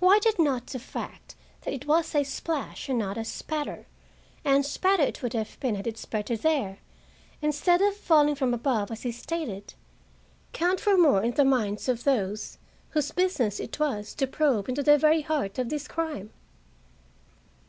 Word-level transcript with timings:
Why 0.00 0.18
did 0.18 0.36
not 0.40 0.66
the 0.66 0.80
fact 0.80 1.36
that 1.60 1.72
it 1.72 1.86
was 1.86 2.12
a 2.16 2.24
splash 2.24 2.88
and 2.88 2.98
not 2.98 3.16
a 3.16 3.24
spatter 3.24 3.86
(and 4.44 4.66
spatter 4.66 5.04
it 5.04 5.22
would 5.22 5.32
have 5.32 5.60
been 5.60 5.76
had 5.76 5.86
it 5.86 5.96
spurted 5.96 6.40
there, 6.42 6.80
instead 7.40 7.80
of 7.80 7.94
falling 7.94 8.34
from 8.34 8.52
above, 8.52 8.90
as 8.90 9.02
he 9.02 9.12
stated), 9.12 9.74
count 10.52 10.80
for 10.80 10.96
more 10.98 11.22
in 11.22 11.34
the 11.34 11.44
minds 11.44 11.88
of 11.88 12.02
those 12.02 12.58
whose 12.88 13.12
business 13.12 13.60
it 13.60 13.78
was 13.78 14.12
to 14.16 14.26
probe 14.26 14.68
into 14.68 14.82
the 14.82 14.98
very 14.98 15.20
heart 15.20 15.56
of 15.56 15.68
this 15.68 15.86
crime? 15.86 16.32